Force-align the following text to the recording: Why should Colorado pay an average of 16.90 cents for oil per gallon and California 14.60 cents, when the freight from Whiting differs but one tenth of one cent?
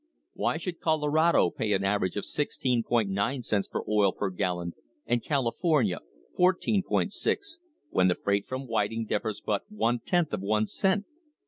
Why 0.33 0.57
should 0.57 0.79
Colorado 0.79 1.51
pay 1.51 1.73
an 1.73 1.83
average 1.83 2.15
of 2.15 2.23
16.90 2.23 3.45
cents 3.45 3.67
for 3.71 3.85
oil 3.87 4.11
per 4.11 4.31
gallon 4.31 4.73
and 5.05 5.23
California 5.23 5.99
14.60 6.39 7.11
cents, 7.13 7.59
when 7.91 8.07
the 8.07 8.15
freight 8.15 8.47
from 8.47 8.65
Whiting 8.65 9.05
differs 9.05 9.41
but 9.41 9.61
one 9.69 9.99
tenth 9.99 10.33
of 10.33 10.41
one 10.41 10.65
cent? 10.65 11.05